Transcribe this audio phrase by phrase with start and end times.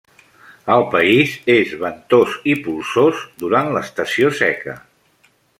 [0.75, 4.79] El país és ventós i polsós durant l'estació seca.